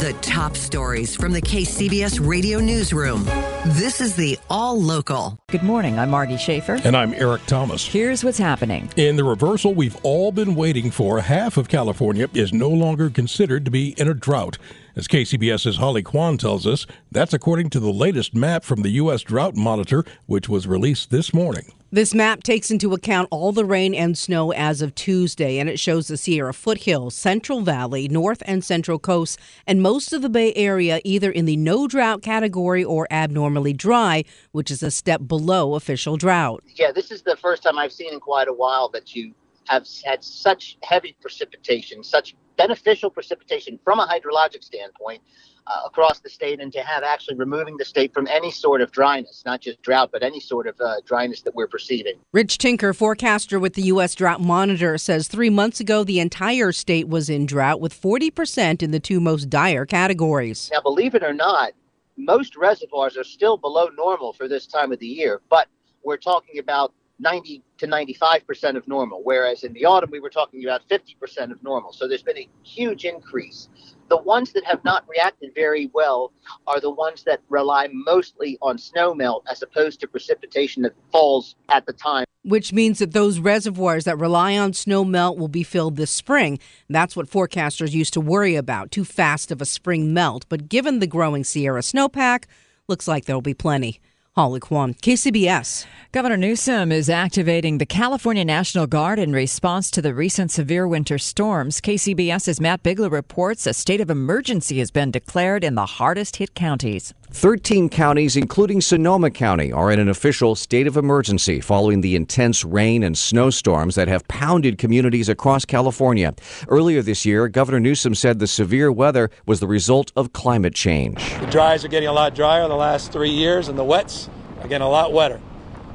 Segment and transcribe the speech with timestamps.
[0.00, 3.24] The top stories from the KCBS radio newsroom.
[3.64, 5.38] This is the All Local.
[5.48, 5.98] Good morning.
[5.98, 6.78] I'm Margie Shafer.
[6.84, 7.86] And I'm Eric Thomas.
[7.86, 8.90] Here's what's happening.
[8.96, 13.64] In the reversal we've all been waiting for, half of California is no longer considered
[13.64, 14.58] to be in a drought.
[14.96, 19.22] As KCBS's Holly Quan tells us, that's according to the latest map from the U.S.
[19.22, 21.72] Drought Monitor, which was released this morning.
[21.92, 25.78] This map takes into account all the rain and snow as of Tuesday, and it
[25.78, 30.52] shows the Sierra foothills, Central Valley, North and Central Coast, and most of the Bay
[30.56, 35.76] Area either in the no drought category or abnormally dry, which is a step below
[35.76, 36.64] official drought.
[36.74, 39.32] Yeah, this is the first time I've seen in quite a while that you
[39.68, 45.22] have had such heavy precipitation, such beneficial precipitation from a hydrologic standpoint
[45.66, 48.90] uh, across the state and to have actually removing the state from any sort of
[48.92, 52.14] dryness, not just drought, but any sort of uh, dryness that we're perceiving.
[52.32, 54.14] Rich Tinker, forecaster with the U.S.
[54.14, 58.90] Drought Monitor, says three months ago the entire state was in drought with 40% in
[58.90, 60.70] the two most dire categories.
[60.72, 61.72] Now, believe it or not,
[62.16, 65.68] most reservoirs are still below normal for this time of the year, but
[66.02, 70.64] we're talking about 90 to 95% of normal, whereas in the autumn we were talking
[70.64, 71.92] about 50% of normal.
[71.92, 73.68] So there's been a huge increase.
[74.08, 76.32] The ones that have not reacted very well
[76.66, 81.56] are the ones that rely mostly on snow melt as opposed to precipitation that falls
[81.70, 82.24] at the time.
[82.42, 86.60] Which means that those reservoirs that rely on snow melt will be filled this spring.
[86.88, 90.46] That's what forecasters used to worry about too fast of a spring melt.
[90.48, 92.44] But given the growing Sierra snowpack,
[92.86, 94.00] looks like there'll be plenty.
[94.36, 95.86] Holly Quan, KCBS.
[96.12, 101.16] Governor Newsom is activating the California National Guard in response to the recent severe winter
[101.16, 101.80] storms.
[101.80, 106.54] KCBS's Matt Bigler reports a state of emergency has been declared in the hardest hit
[106.54, 107.14] counties.
[107.30, 112.64] 13 counties, including Sonoma County, are in an official state of emergency following the intense
[112.64, 116.34] rain and snowstorms that have pounded communities across California.
[116.68, 121.38] Earlier this year, Governor Newsom said the severe weather was the result of climate change.
[121.40, 124.25] The dries are getting a lot drier in the last three years, and the wets
[124.66, 125.40] are getting a lot wetter.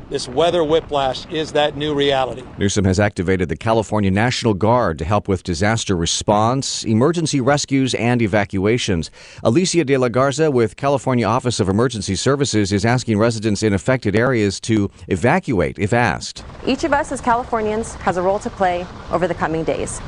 [0.10, 2.44] This weather whiplash is that new reality.
[2.58, 8.22] Newsom has activated the California National Guard to help with disaster response, emergency rescues, and
[8.22, 9.10] evacuations.
[9.44, 14.16] Alicia de la Garza with California Office of Emergency Services is asking residents in affected
[14.16, 16.44] areas to evacuate if asked.
[16.66, 20.02] Each of us as Californians has a role to play over the coming days.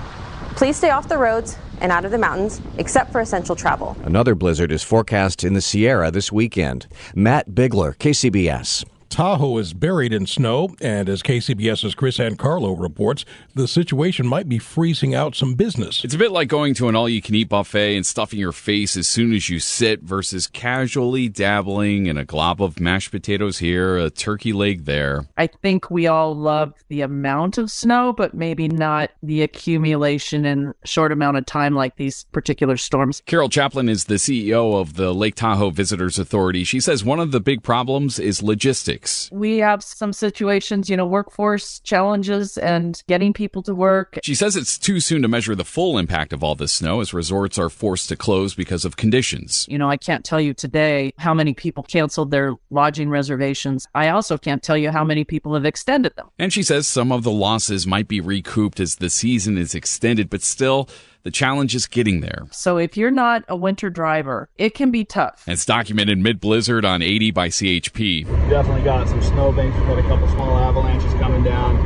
[0.55, 3.95] Please stay off the roads and out of the mountains, except for essential travel.
[4.03, 6.87] Another blizzard is forecast in the Sierra this weekend.
[7.13, 8.85] Matt Bigler, KCBS.
[9.13, 14.57] Tahoe is buried in snow, and as KCBS's Kris Ankarlo reports, the situation might be
[14.57, 16.03] freezing out some business.
[16.03, 18.51] It's a bit like going to an all you can eat buffet and stuffing your
[18.51, 23.59] face as soon as you sit versus casually dabbling in a glob of mashed potatoes
[23.59, 25.27] here, a turkey leg there.
[25.37, 30.73] I think we all love the amount of snow, but maybe not the accumulation in
[30.85, 33.21] short amount of time like these particular storms.
[33.27, 36.63] Carol Chaplin is the CEO of the Lake Tahoe Visitors Authority.
[36.63, 39.02] She says one of the big problems is logistics.
[39.31, 44.19] We have some situations, you know, workforce challenges and getting people to work.
[44.23, 47.13] She says it's too soon to measure the full impact of all this snow as
[47.13, 49.65] resorts are forced to close because of conditions.
[49.69, 53.87] You know, I can't tell you today how many people canceled their lodging reservations.
[53.93, 56.29] I also can't tell you how many people have extended them.
[56.39, 60.29] And she says some of the losses might be recouped as the season is extended,
[60.29, 60.89] but still,
[61.23, 62.47] The challenge is getting there.
[62.51, 65.45] So if you're not a winter driver, it can be tough.
[65.47, 68.25] It's documented mid blizzard on 80 by CHP.
[68.49, 69.77] Definitely got some snowbanks.
[69.77, 71.77] We've got a couple small avalanches coming down.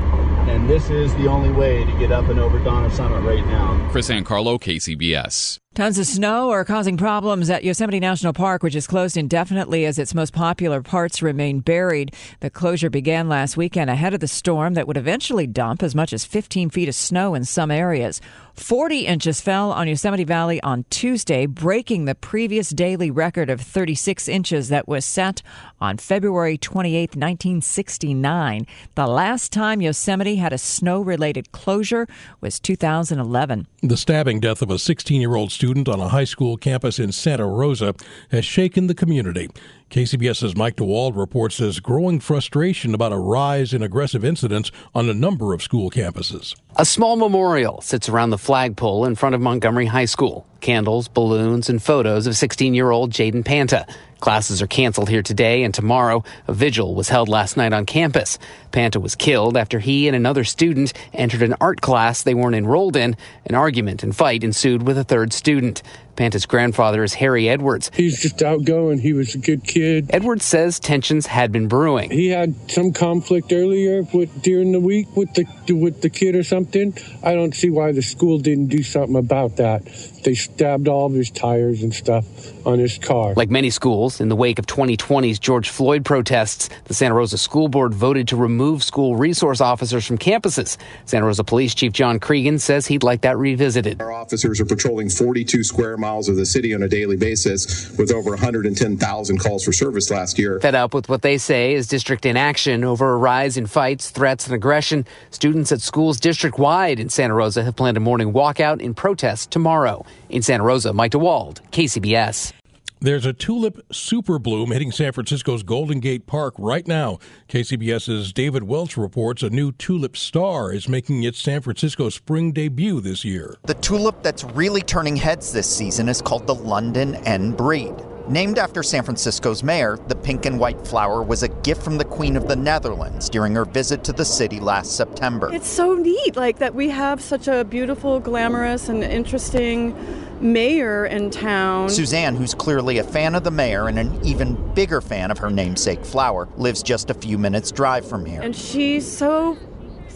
[0.50, 3.89] And this is the only way to get up and over Donner Summit right now.
[3.92, 5.60] Kris Ankarlo, KCBS.
[5.77, 10.00] Tons of snow are causing problems at Yosemite National Park, which is closed indefinitely as
[10.00, 12.15] its most popular parts remain buried.
[12.39, 16.13] The closure began last weekend ahead of the storm that would eventually dump as much
[16.13, 18.21] as 15 feet of snow in some areas.
[18.56, 24.27] 40 inches fell on Yosemite Valley on Tuesday, breaking the previous daily record of 36
[24.27, 25.44] inches that was set
[25.79, 28.65] on February 28, 1969.
[28.95, 32.07] The last time Yosemite had a snow related closure
[32.41, 33.68] was 2011.
[33.83, 37.12] The stabbing death of a 16 year old student on a high school campus in
[37.12, 37.94] Santa Rosa
[38.31, 39.50] has shaken the community.
[39.89, 45.13] KCBS's Mike DeWald reports there's growing frustration about a rise in aggressive incidents on a
[45.13, 46.56] number of school campuses.
[46.75, 50.45] A small memorial sits around the flagpole in front of Montgomery High School.
[50.60, 53.88] Candles, balloons, and photos of 16 year old Jayden Pienta.
[54.19, 56.24] Classes are canceled here today and tomorrow.
[56.48, 58.39] A vigil was held last night on campus.
[58.72, 62.98] Pienta was killed after he and another student entered an art class they weren't enrolled
[62.98, 63.16] in.
[63.45, 65.81] An argument and fight ensued with a third student.
[66.18, 67.92] Pienta's grandfather is Harry Edwards.
[67.94, 68.98] He's just outgoing.
[68.98, 70.10] He was a good kid.
[70.10, 72.10] Edwards says tensions had been brewing.
[72.10, 76.44] He had some conflict earlier with during the week with the with the kid or
[76.44, 76.98] something.
[77.24, 79.86] I don't see why the school didn't do something about that.
[80.24, 82.25] They stabbed all of his tires and stuff
[82.66, 83.36] on his car.
[83.36, 87.68] Like many schools, in the wake of 2020's George Floyd protests, the Santa Rosa School
[87.68, 90.78] Board voted to remove school resource officers from campuses.
[91.06, 94.02] Santa Rosa Police Chief John Cregan says he'd like that revisited.
[94.02, 98.12] Our officers are patrolling 42 square miles of the city on a daily basis with
[98.12, 100.59] over 110,000 calls for service last year.
[100.59, 104.45] Fed up with what they say is district inaction over a rise in fights, threats,
[104.45, 108.80] and aggression, students at schools district wide in Santa Rosa have planned a morning walkout
[108.80, 110.06] in protest tomorrow.
[110.30, 112.56] In Santa Rosa, Mike DeWald, KCBS.
[113.00, 117.20] There's a tulip super bloom hitting San Francisco's Golden Gate Park right now.
[117.48, 123.00] KCBS's David Welch reports a new tulip star is making its San Francisco spring debut
[123.00, 123.56] this year.
[123.66, 127.94] The tulip that's really turning heads this season is called the London N Breed.
[128.28, 132.04] Named after San Francisco's mayor, the pink and white flower was a gift from the
[132.04, 135.54] Queen of the Netherlands during her visit to the city last September.
[135.54, 139.96] It's so neat, like that we have such a beautiful, glamorous, and interesting
[140.42, 141.89] mayor in town.
[141.89, 145.50] Suzanne, who's clearly a fan of the mayor and an even bigger fan of her
[145.50, 148.42] namesake flower, lives just a few minutes' drive from here.
[148.42, 149.57] And she's so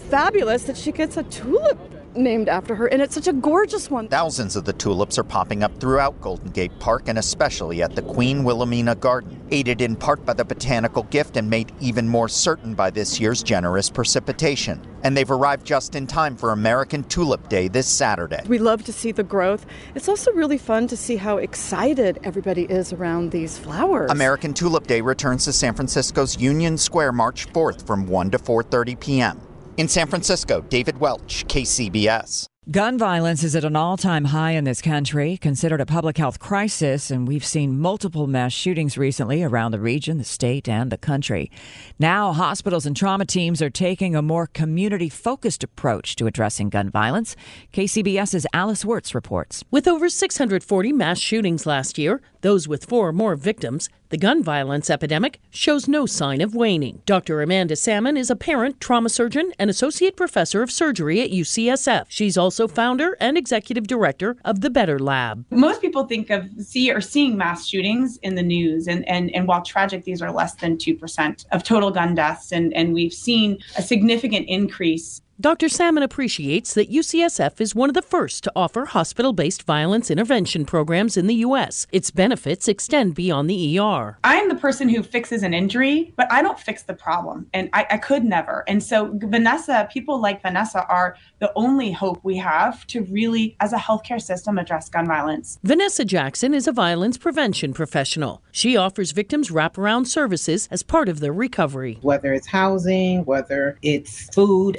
[0.09, 1.79] fabulous that she gets a tulip
[2.15, 4.07] named after her, and it's such a gorgeous one.
[4.07, 8.01] Thousands of the tulips are popping up throughout Golden Gate Park and especially at the
[8.01, 12.73] Queen Wilhelmina Garden, aided in part by the botanical gift and made even more certain
[12.73, 14.81] by this year's generous precipitation.
[15.03, 18.41] And they've arrived just in time for American Tulip Day this Saturday.
[18.47, 19.65] We love to see the growth.
[19.95, 24.11] It's also really fun to see how excited everybody is around these flowers.
[24.11, 28.99] American Tulip Day returns to San Francisco's Union Square March 4th from 1 to 4:30
[28.99, 29.41] p.m.
[29.77, 32.47] In San Francisco, David Welch, KCBS.
[32.69, 36.37] Gun violence is at an all time high in this country, considered a public health
[36.37, 40.97] crisis, and we've seen multiple mass shootings recently around the region, the state, and the
[40.97, 41.49] country.
[41.97, 46.91] Now, hospitals and trauma teams are taking a more community focused approach to addressing gun
[46.91, 47.35] violence.
[47.73, 49.63] KCBS's Alice Wirtz reports.
[49.71, 54.43] With over 640 mass shootings last year, those with four or more victims, the gun
[54.43, 57.01] violence epidemic shows no sign of waning.
[57.05, 57.41] Dr.
[57.41, 62.05] Amanda Sammann is a parent, trauma surgeon, and associate professor of surgery at UCSF.
[62.09, 65.45] She's also founder and executive director of the Better Lab.
[65.49, 69.47] Most people think of see or seeing mass shootings in the news, and, and, and
[69.47, 73.59] while tragic, these are less than 2% of total gun deaths, and, and we've seen
[73.77, 75.69] a significant increase Dr.
[75.69, 80.65] Sammann appreciates that UCSF is one of the first to offer hospital based violence intervention
[80.65, 81.87] programs in the U.S.
[81.91, 84.19] Its benefits extend beyond the ER.
[84.23, 87.87] I'm the person who fixes an injury, but I don't fix the problem, and I,
[87.89, 88.63] I could never.
[88.67, 93.73] And so, Vanessa, people like Vanessa are the only hope we have to really, as
[93.73, 95.57] a healthcare system, address gun violence.
[95.63, 98.43] Vanessa Jackson is a violence prevention professional.
[98.51, 101.97] She offers victims wraparound services as part of their recovery.
[102.03, 104.77] Whether it's housing, whether it's food,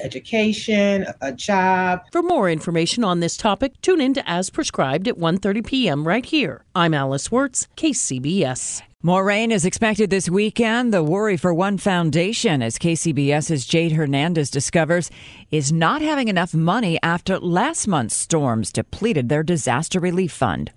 [0.52, 2.02] education, a job.
[2.12, 6.06] For more information on this topic, tune in to As Prescribed at 1:30 p.m.
[6.06, 6.62] right here.
[6.74, 8.82] I'm Alice Wirtz, KCBS.
[9.04, 10.92] More rain is expected this weekend.
[10.92, 15.10] The worry for one foundation, as KCBS's Jade Hernandez discovers,
[15.50, 20.70] is not having enough money after last month's storms depleted their disaster relief fund.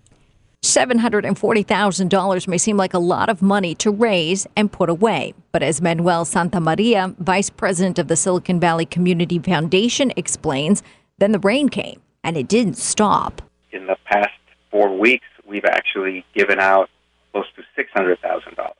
[0.65, 5.33] $740,000 may seem like a lot of money to raise and put away.
[5.51, 10.83] But as Manuel Santamaria, vice president of the Silicon Valley Community Foundation, explains,
[11.17, 13.41] then the rain came and it didn't stop.
[13.71, 14.29] in the past
[14.71, 16.89] four weeks, we've actually given out
[17.31, 18.71] close to $600,000.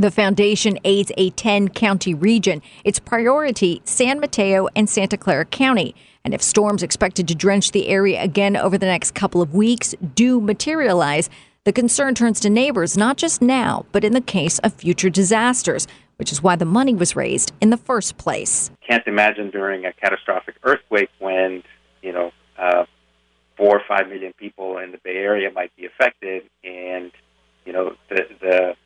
[0.00, 2.62] The foundation aids a 10 county region.
[2.84, 5.92] Its priority, San Mateo and Santa Clara County.
[6.24, 9.96] And if storms expected to drench the area again over the next couple of weeks
[10.14, 11.28] do materialize,
[11.64, 15.88] the concern turns to neighbors not just now, but in the case of future disasters,
[16.14, 18.70] which is why the money was raised in the first place.
[18.88, 21.64] Can't imagine during a catastrophic earthquake when,
[22.02, 22.84] you know, uh,
[23.56, 27.10] four or five million people in the Bay Area might be affected, and
[27.64, 28.76] you know the the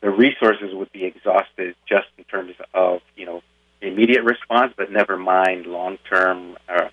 [0.00, 3.42] the resources would be exhausted just in terms of you know
[3.82, 6.88] immediate response, but never mind long term uh,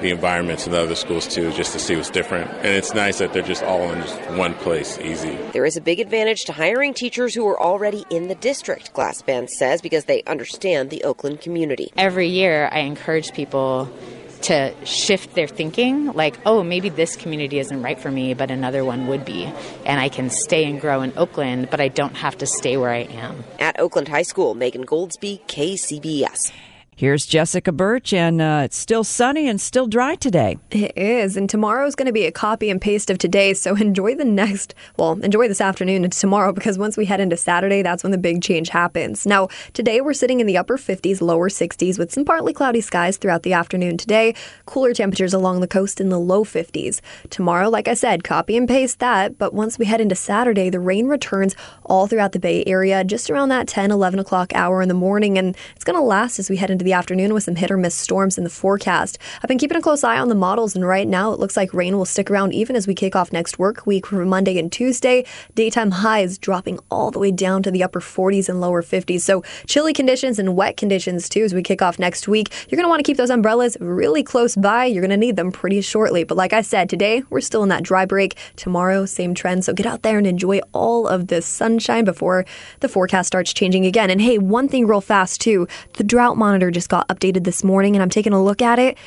[0.00, 2.50] the environments in the other schools too, just to see what's different.
[2.50, 5.37] And it's nice that they're just all in just one place, easy.
[5.53, 9.49] There is a big advantage to hiring teachers who are already in the district, Glassband
[9.49, 11.93] says, because they understand the Oakland community.
[11.97, 13.91] Every year, I encourage people
[14.43, 18.85] to shift their thinking like, oh, maybe this community isn't right for me, but another
[18.85, 19.45] one would be.
[19.85, 22.91] And I can stay and grow in Oakland, but I don't have to stay where
[22.91, 23.45] I am.
[23.59, 26.53] At Oakland High School, Megan Goldsby, KCBS.
[26.99, 30.57] Here's Jessica Burch, and uh, it's still sunny and still dry today.
[30.71, 33.53] It is, and tomorrow is going to be a copy and paste of today.
[33.53, 37.37] So enjoy the next, well, enjoy this afternoon and tomorrow because once we head into
[37.37, 39.26] Saturday, that's when the big change happens.
[39.26, 43.19] Now, today we're sitting in the upper 50s, lower 60s with some partly cloudy skies
[43.19, 44.35] throughout the afternoon today.
[44.65, 47.03] Cooler temperatures along the coast in the low 50s.
[47.29, 49.37] Tomorrow, like I said, copy and paste that.
[49.37, 53.29] But once we head into Saturday, the rain returns all throughout the Bay Area just
[53.29, 56.49] around that 10, 11 o'clock hour in the morning, and it's going to last as
[56.49, 59.19] we head into the afternoon with some hit or miss storms in the forecast.
[59.43, 61.75] I've been keeping a close eye on the models, and right now it looks like
[61.75, 64.71] rain will stick around even as we kick off next work week for Monday and
[64.71, 65.25] Tuesday.
[65.55, 69.21] Daytime highs dropping all the way down to the upper 40s and lower 50s.
[69.23, 72.52] So chilly conditions and wet conditions too as we kick off next week.
[72.69, 74.85] You're going to want to keep those umbrellas really close by.
[74.85, 76.23] You're going to need them pretty shortly.
[76.23, 78.37] But like I said, today we're still in that dry break.
[78.55, 79.64] Tomorrow, same trend.
[79.64, 82.47] So get out there and enjoy all of this sunshine before
[82.78, 84.09] the forecast starts changing again.
[84.09, 87.97] And hey, one thing real fast too the drought monitor just got updated this morning
[87.97, 88.99] and I'm taking a look at it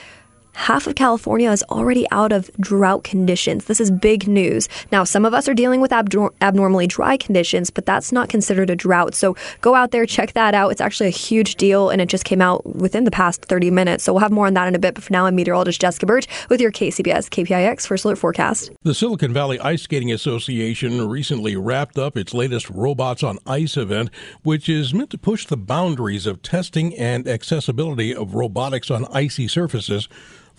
[0.54, 3.66] half of California is already out of drought conditions.
[3.66, 4.68] This is big news.
[4.92, 8.70] Now, some of us are dealing with abnor- abnormally dry conditions, but that's not considered
[8.70, 9.16] a drought.
[9.16, 10.70] So go out there, check that out.
[10.72, 14.04] It's actually a huge deal, and it just came out within the past 30 minutes.
[14.04, 14.96] So we'll have more on that in a bit.
[14.96, 18.72] But for now, I'm meteorologist Jessica Burch with your KCBS KPIX First Alert Forecast.
[18.84, 24.10] The Silicon Valley Ice Skating Association recently wrapped up its latest Robots on Ice event,
[24.44, 29.48] which is meant to push the boundaries of testing and accessibility of robotics on icy
[29.48, 30.08] surfaces.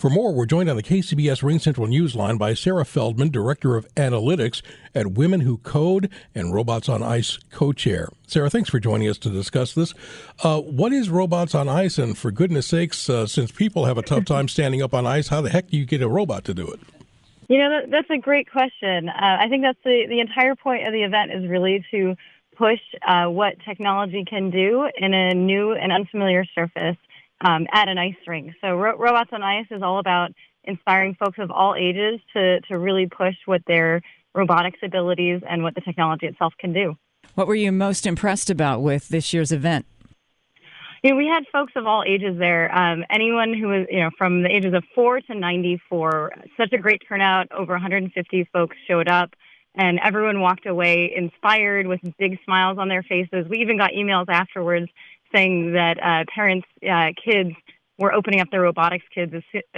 [0.01, 4.63] For more, we're joined on the KCBS RingCentral Newsline by Sarah Feldman, Director of Analytics
[4.95, 8.09] at Women Who Code and Robots on Ice co chair.
[8.25, 9.93] Sarah, thanks for joining us to discuss this.
[10.43, 11.99] Uh, what is Robots on Ice?
[11.99, 15.27] And for goodness sakes, uh, since people have a tough time standing up on ice,
[15.27, 16.79] how the heck do you get a robot to do it?
[17.47, 19.07] You know, that, that's a great question.
[19.07, 22.15] Uh, I think that's the, the entire point of the event is really to
[22.57, 26.97] push uh, what technology can do in a new and unfamiliar surface
[27.43, 28.53] um, at an ice rink.
[28.61, 30.31] So Ro- Robots on Ice is all about
[30.63, 34.01] inspiring folks of all ages to, to really push what their
[34.33, 36.95] robotics abilities and what the technology itself can do.
[37.35, 39.85] What were you most impressed about with this year's event?
[41.03, 42.73] You know, we had folks of all ages there.
[42.75, 46.31] Um, anyone who was, you know, from the ages of four to 94.
[46.57, 47.51] Such a great turnout.
[47.51, 49.31] Over 150 folks showed up,
[49.73, 53.47] and everyone walked away inspired with big smiles on their faces.
[53.49, 54.91] We even got emails afterwards
[55.33, 57.51] saying that uh, parents, uh, kids
[57.97, 59.33] were opening up their robotics kids,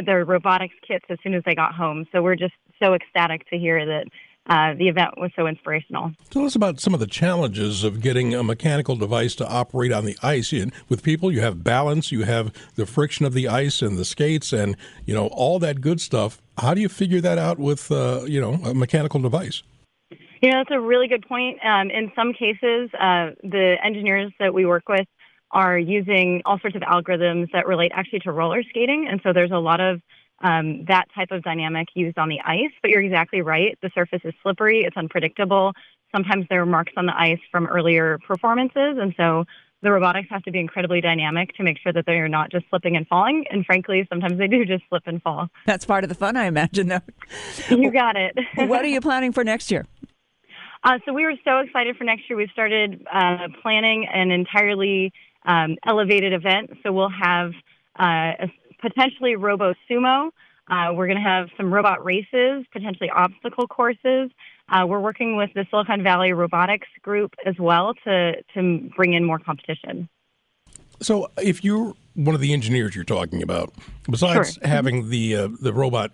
[0.05, 2.05] their robotics kits as soon as they got home.
[2.11, 4.05] So we're just so ecstatic to hear that
[4.47, 6.11] uh, the event was so inspirational.
[6.29, 10.03] Tell us about some of the challenges of getting a mechanical device to operate on
[10.03, 10.51] the ice.
[10.51, 14.03] And with people, you have balance, you have the friction of the ice and the
[14.03, 16.41] skates, and you know all that good stuff.
[16.57, 19.63] How do you figure that out with uh, you know a mechanical device?
[20.41, 21.57] You know, that's a really good point.
[21.63, 25.07] Um, in some cases, uh, the engineers that we work with
[25.53, 29.07] are using all sorts of algorithms that relate actually to roller skating.
[29.09, 30.01] And so there's a lot of
[30.41, 32.71] um, that type of dynamic used on the ice.
[32.81, 33.77] But you're exactly right.
[33.81, 35.71] The surface is slippery, it's unpredictable.
[36.11, 38.97] Sometimes there are marks on the ice from earlier performances.
[38.99, 39.45] And so
[39.81, 42.95] the robotics have to be incredibly dynamic to make sure that they're not just slipping
[42.95, 43.45] and falling.
[43.51, 45.49] And frankly, sometimes they do just slip and fall.
[45.65, 47.01] That's part of the fun, I imagine, though.
[47.69, 48.37] You got it.
[48.55, 49.85] what are you planning for next year?
[50.83, 52.37] Uh, so we were so excited for next year.
[52.37, 55.13] We started uh, planning an entirely
[55.45, 56.71] um, elevated event.
[56.83, 57.51] So we'll have
[57.99, 60.29] uh, a, potentially Robo Sumo.
[60.69, 64.31] Uh, we're going to have some robot races, potentially obstacle courses.
[64.69, 69.25] Uh, we're working with the Silicon Valley Robotics Group as well to to bring in
[69.25, 70.07] more competition.
[71.01, 73.73] So, if you're one of the engineers you're talking about,
[74.09, 74.67] besides Sure.
[74.67, 76.11] having the uh, the robot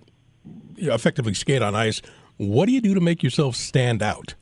[0.78, 2.02] effectively skate on ice,
[2.38, 4.34] what do you do to make yourself stand out?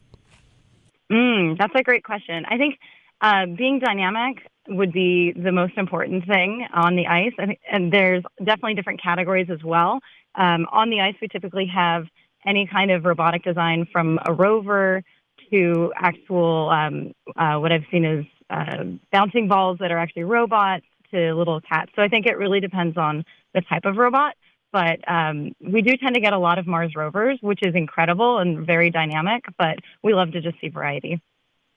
[1.12, 2.46] Mm, that's a great question.
[2.50, 2.80] I think
[3.22, 7.32] uh, being dynamic would be the most important thing on the ice.
[7.38, 10.00] Think, and there's definitely different categories as well.
[10.36, 12.06] Um, on the ice, we typically have
[12.46, 15.04] any kind of robotic design from a rover
[15.52, 20.86] to actual, um, uh, what I've seen is uh, bouncing balls that are actually robots
[21.12, 21.92] to little cats.
[21.96, 24.36] So I think it really depends on the type of robot.
[24.74, 28.40] But um, we do tend to get a lot of Mars rovers, which is incredible
[28.40, 31.22] and very dynamic, but we love to just see variety.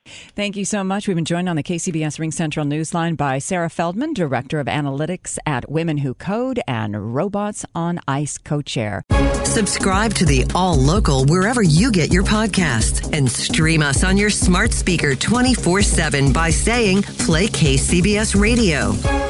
[0.06, 1.06] Thank you so much.
[1.06, 5.70] We've been joined on the KCBS RingCentral Newsline by Sarah Feldman, Director of Analytics at
[5.70, 9.02] Women Who Code and Robots on Ice co chair.
[9.44, 14.30] Subscribe to the All Local wherever you get your podcasts and stream us on your
[14.30, 19.29] smart speaker 24 7 by saying Play KCBS Radio.